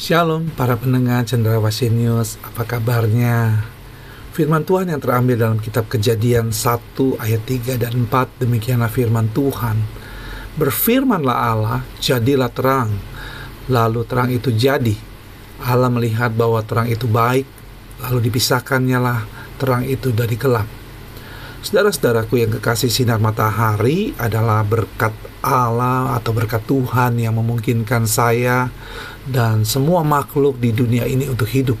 [0.00, 3.68] Shalom para pendengar Cendrawasih News, apa kabarnya?
[4.32, 9.76] Firman Tuhan yang terambil dalam kitab Kejadian 1 ayat 3 dan 4 demikianlah firman Tuhan.
[10.56, 12.96] Berfirmanlah Allah, jadilah terang.
[13.68, 14.96] Lalu terang itu jadi.
[15.68, 17.44] Allah melihat bahwa terang itu baik,
[18.00, 19.28] lalu dipisahkannya lah
[19.60, 20.64] terang itu dari gelap.
[21.60, 28.68] Saudara-saudaraku yang kekasih sinar matahari adalah berkat Allah atau berkat Tuhan yang memungkinkan saya
[29.24, 31.80] dan semua makhluk di dunia ini untuk hidup.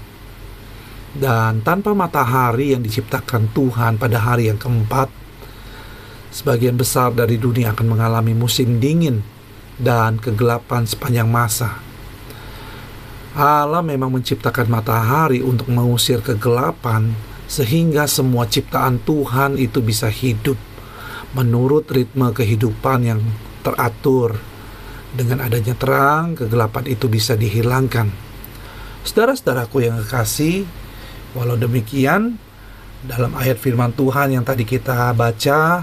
[1.10, 5.12] Dan tanpa matahari yang diciptakan Tuhan pada hari yang keempat,
[6.32, 9.20] sebagian besar dari dunia akan mengalami musim dingin
[9.76, 11.82] dan kegelapan sepanjang masa.
[13.34, 17.14] Allah memang menciptakan matahari untuk mengusir kegelapan
[17.50, 20.58] sehingga semua ciptaan Tuhan itu bisa hidup
[21.34, 23.20] menurut ritme kehidupan yang
[23.60, 24.36] teratur.
[25.10, 28.10] Dengan adanya terang, kegelapan itu bisa dihilangkan.
[29.02, 30.68] Saudara-saudaraku yang kekasih,
[31.34, 32.38] walau demikian,
[33.00, 35.82] dalam ayat firman Tuhan yang tadi kita baca,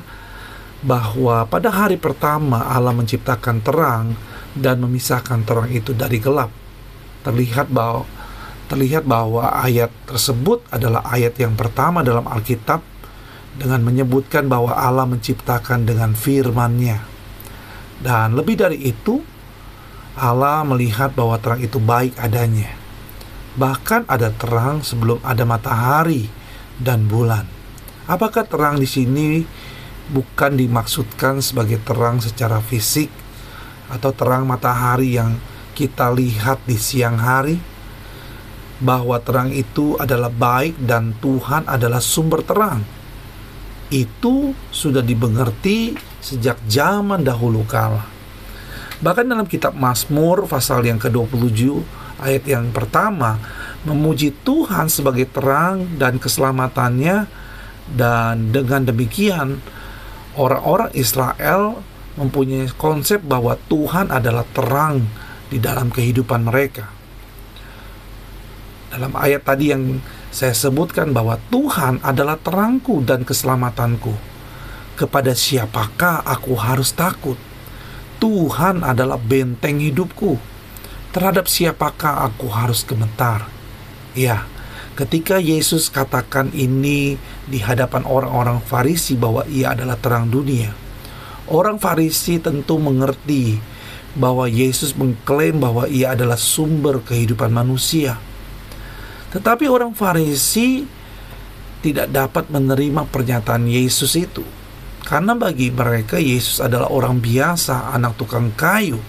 [0.86, 4.14] bahwa pada hari pertama Allah menciptakan terang
[4.54, 6.54] dan memisahkan terang itu dari gelap.
[7.26, 8.06] Terlihat bahwa
[8.68, 12.84] terlihat bahwa ayat tersebut adalah ayat yang pertama dalam Alkitab
[13.58, 17.17] dengan menyebutkan bahwa Allah menciptakan dengan firman-Nya.
[17.98, 19.22] Dan lebih dari itu,
[20.18, 22.74] Allah melihat bahwa terang itu baik adanya.
[23.58, 26.30] Bahkan ada terang sebelum ada matahari
[26.78, 27.46] dan bulan.
[28.06, 29.42] Apakah terang di sini
[30.14, 33.10] bukan dimaksudkan sebagai terang secara fisik
[33.90, 35.36] atau terang matahari yang
[35.74, 37.78] kita lihat di siang hari?
[38.78, 42.86] bahwa terang itu adalah baik dan Tuhan adalah sumber terang.
[43.88, 48.04] Itu sudah dimengerti sejak zaman dahulu kala.
[48.98, 51.62] Bahkan dalam kitab Mazmur pasal yang ke-27
[52.18, 53.38] ayat yang pertama
[53.86, 57.30] memuji Tuhan sebagai terang dan keselamatannya
[57.94, 59.62] dan dengan demikian
[60.34, 61.80] orang-orang Israel
[62.18, 65.06] mempunyai konsep bahwa Tuhan adalah terang
[65.48, 66.98] di dalam kehidupan mereka
[68.92, 74.12] dalam ayat tadi yang saya sebutkan bahwa Tuhan adalah terangku dan keselamatanku.
[74.98, 77.38] Kepada siapakah aku harus takut?
[78.18, 80.42] Tuhan adalah benteng hidupku.
[81.14, 83.46] Terhadap siapakah aku harus gemetar?
[84.18, 84.50] Ya,
[84.98, 90.74] ketika Yesus katakan ini di hadapan orang-orang Farisi bahwa ia adalah terang dunia,
[91.46, 93.62] orang Farisi tentu mengerti
[94.18, 98.18] bahwa Yesus mengklaim bahwa ia adalah sumber kehidupan manusia
[99.32, 100.88] tetapi orang Farisi
[101.84, 104.44] tidak dapat menerima pernyataan Yesus itu.
[105.08, 109.00] Karena bagi mereka Yesus adalah orang biasa, anak tukang kayu.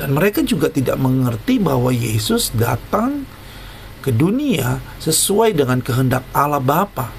[0.00, 3.28] Dan mereka juga tidak mengerti bahwa Yesus datang
[4.00, 7.12] ke dunia sesuai dengan kehendak Allah Bapa.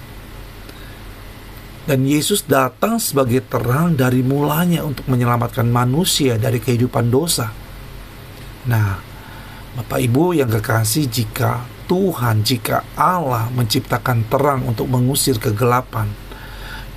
[1.86, 7.52] Dan Yesus datang sebagai terang dari mulanya untuk menyelamatkan manusia dari kehidupan dosa.
[8.66, 8.96] Nah,
[9.78, 11.62] Bapak Ibu yang kekasih, jika
[11.94, 16.10] Tuhan, jika Allah menciptakan terang untuk mengusir kegelapan,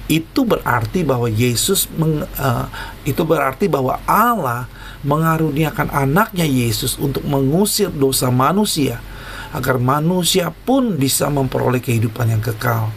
[0.08, 2.66] itu berarti bahwa Yesus meng, uh,
[3.04, 4.64] itu berarti bahwa Allah
[5.04, 9.04] mengaruniakan anaknya Yesus untuk mengusir dosa manusia
[9.52, 12.88] agar manusia pun bisa memperoleh kehidupan yang kekal.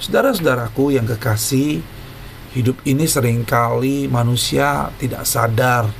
[0.00, 1.84] Saudara-saudaraku yang kekasih,
[2.56, 5.92] hidup ini sering kali manusia tidak sadar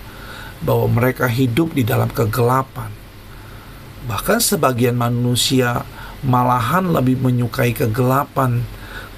[0.64, 3.04] bahwa mereka hidup di dalam kegelapan
[4.06, 5.82] Bahkan sebagian manusia
[6.22, 8.62] malahan lebih menyukai kegelapan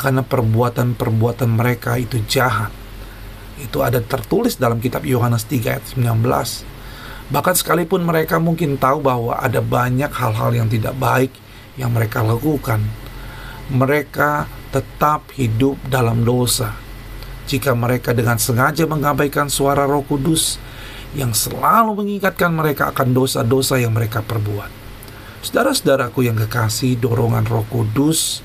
[0.01, 2.73] karena perbuatan-perbuatan mereka itu jahat.
[3.59, 7.29] Itu ada tertulis dalam kitab Yohanes 3 ayat 19.
[7.29, 11.35] Bahkan sekalipun mereka mungkin tahu bahwa ada banyak hal-hal yang tidak baik
[11.77, 12.81] yang mereka lakukan,
[13.69, 16.73] mereka tetap hidup dalam dosa.
[17.49, 20.61] Jika mereka dengan sengaja mengabaikan suara Roh Kudus
[21.19, 24.71] yang selalu mengingatkan mereka akan dosa-dosa yang mereka perbuat.
[25.43, 28.43] Saudara-saudaraku yang kekasih, dorongan Roh Kudus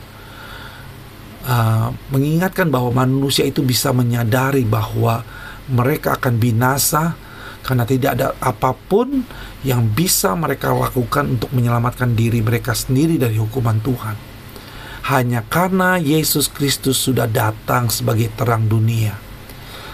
[1.46, 5.22] uh, mengingatkan bahwa manusia itu bisa menyadari bahwa
[5.70, 7.16] mereka akan binasa
[7.64, 9.24] karena tidak ada apa pun
[9.64, 14.18] yang bisa mereka lakukan untuk menyelamatkan diri mereka sendiri dari hukuman Tuhan.
[15.04, 19.23] Hanya karena Yesus Kristus sudah datang sebagai terang dunia.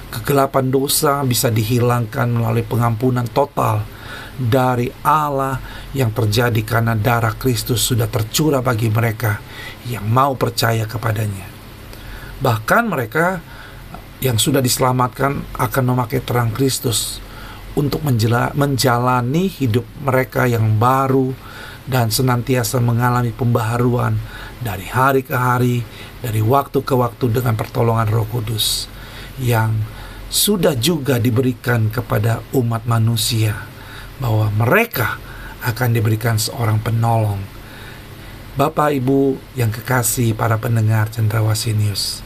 [0.09, 3.85] Kegelapan dosa bisa dihilangkan melalui pengampunan total
[4.39, 5.61] dari Allah
[5.93, 9.37] yang terjadi karena darah Kristus sudah tercurah bagi mereka
[9.85, 11.45] yang mau percaya kepadanya.
[12.39, 13.43] Bahkan mereka
[14.23, 17.19] yang sudah diselamatkan akan memakai terang Kristus
[17.77, 18.01] untuk
[18.57, 21.31] menjalani hidup mereka yang baru
[21.89, 24.17] dan senantiasa mengalami pembaharuan
[24.59, 25.81] dari hari ke hari,
[26.19, 28.91] dari waktu ke waktu dengan pertolongan Roh Kudus
[29.39, 29.73] yang
[30.29, 33.57] sudah juga diberikan kepada umat manusia
[34.21, 35.17] bahwa mereka
[35.65, 37.41] akan diberikan seorang penolong.
[38.55, 42.21] Bapak Ibu yang kekasih para pendengar Cendrawasinius,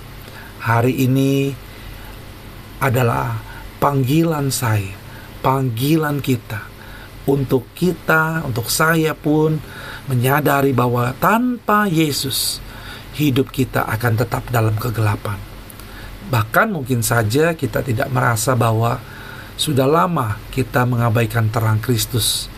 [0.59, 1.55] hari ini
[2.83, 3.39] adalah
[3.79, 5.03] panggilan saya
[5.43, 6.63] panggilan kita
[7.27, 9.59] untuk kita, untuk saya pun
[10.07, 12.63] menyadari bahwa tanpa Yesus
[13.19, 15.52] hidup kita akan tetap dalam kegelapan.
[16.31, 18.99] Bahkan mungkin saja kita tidak merasa bahwa
[19.59, 22.49] sudah lama kita mengabaikan terang Kristus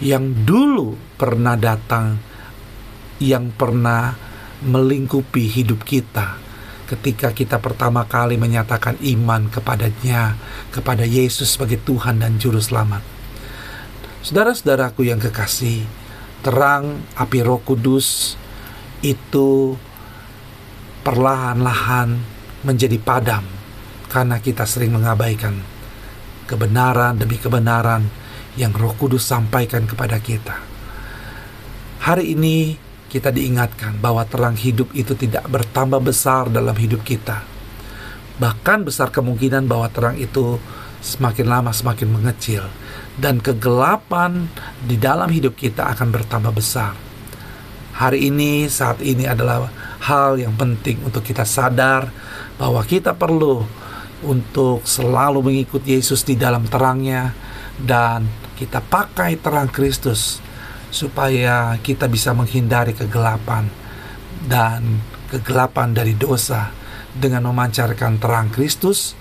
[0.00, 2.16] yang dulu pernah datang,
[3.20, 4.16] yang pernah
[4.64, 6.40] melingkupi hidup kita
[6.90, 10.34] ketika kita pertama kali menyatakan iman kepadanya,
[10.74, 13.06] kepada Yesus sebagai Tuhan dan Juru Selamat.
[14.26, 15.86] Saudara-saudaraku yang kekasih,
[16.42, 18.34] terang api roh kudus
[19.06, 19.78] itu
[21.06, 23.44] perlahan-lahan menjadi padam
[24.10, 25.56] karena kita sering mengabaikan
[26.50, 28.10] kebenaran demi kebenaran
[28.58, 30.58] yang roh kudus sampaikan kepada kita.
[32.02, 32.74] Hari ini
[33.06, 37.42] kita diingatkan bahwa terang hidup itu tidak bertambah besar dalam hidup kita.
[38.40, 40.58] Bahkan besar kemungkinan bahwa terang itu
[41.00, 42.64] semakin lama semakin mengecil
[43.16, 44.48] dan kegelapan
[44.84, 46.92] di dalam hidup kita akan bertambah besar.
[48.00, 49.68] Hari ini, saat ini adalah
[50.00, 52.08] hal yang penting untuk kita sadar
[52.60, 53.64] bahwa kita perlu
[54.20, 57.32] untuk selalu mengikuti Yesus di dalam terangnya
[57.80, 58.28] dan
[58.60, 60.44] kita pakai terang Kristus
[60.92, 63.64] supaya kita bisa menghindari kegelapan
[64.44, 65.00] dan
[65.32, 66.68] kegelapan dari dosa
[67.16, 69.16] dengan memancarkan terang Kristus.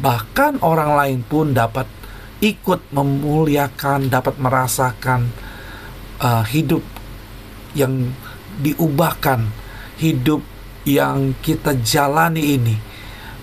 [0.00, 1.84] Bahkan orang lain pun dapat
[2.40, 5.28] ikut memuliakan dapat merasakan
[6.22, 6.86] uh, hidup
[7.74, 8.14] yang
[8.62, 9.50] diubahkan
[9.98, 10.40] hidup
[10.88, 12.76] yang kita jalani ini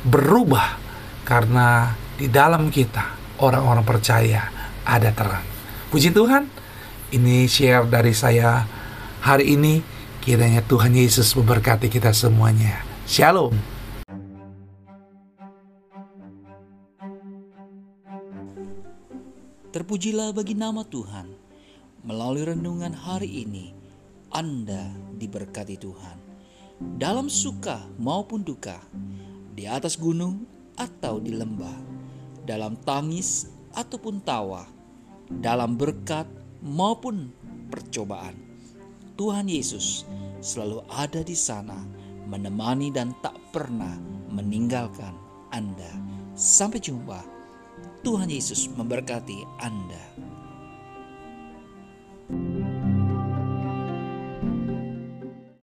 [0.02, 0.82] berubah
[1.22, 4.50] karena di dalam kita orang-orang percaya
[4.82, 5.46] ada terang
[5.94, 6.66] puji Tuhan
[7.14, 8.66] ini share dari saya
[9.24, 9.80] hari ini.
[10.20, 12.82] Kiranya Tuhan Yesus memberkati kita semuanya.
[13.06, 13.54] Shalom.
[19.70, 21.30] Terpujilah bagi nama Tuhan.
[22.04, 23.72] Melalui renungan hari ini,
[24.34, 26.35] Anda diberkati Tuhan.
[26.76, 28.76] Dalam suka maupun duka,
[29.56, 30.44] di atas gunung
[30.76, 31.80] atau di lembah,
[32.44, 34.68] dalam tangis ataupun tawa,
[35.32, 36.28] dalam berkat
[36.60, 37.32] maupun
[37.72, 38.36] percobaan.
[39.16, 40.04] Tuhan Yesus
[40.44, 41.80] selalu ada di sana,
[42.28, 43.96] menemani dan tak pernah
[44.28, 45.16] meninggalkan
[45.56, 45.96] Anda.
[46.36, 47.24] Sampai jumpa.
[48.04, 50.04] Tuhan Yesus memberkati Anda.